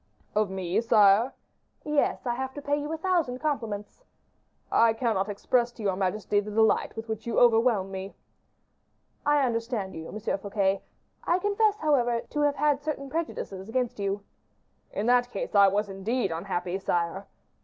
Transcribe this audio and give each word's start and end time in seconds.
"Of 0.33 0.49
me, 0.49 0.81
sire?" 0.81 1.31
"Yes, 1.83 2.25
I 2.25 2.33
have 2.33 2.55
to 2.55 2.61
pay 2.63 2.75
you 2.75 2.91
a 2.91 2.97
thousand 2.97 3.37
compliments." 3.37 4.03
"I 4.71 4.93
cannot 4.93 5.29
express 5.29 5.71
to 5.73 5.83
your 5.83 5.95
majesty 5.95 6.39
the 6.39 6.49
delight 6.49 6.95
with 6.95 7.07
which 7.07 7.27
you 7.27 7.37
overwhelm 7.39 7.91
me." 7.91 8.15
"I 9.27 9.45
understand 9.45 9.93
you, 9.93 10.07
M. 10.07 10.19
Fouquet. 10.19 10.81
I 11.23 11.37
confess, 11.37 11.77
however, 11.77 12.21
to 12.31 12.41
have 12.41 12.55
had 12.55 12.81
certain 12.81 13.11
prejudices 13.11 13.69
against 13.69 13.99
you." 13.99 14.23
"In 14.91 15.05
that 15.05 15.29
case, 15.29 15.53
I 15.53 15.67
was 15.67 15.87
indeed 15.87 16.31
unhappy, 16.31 16.79
sire." 16.79 17.27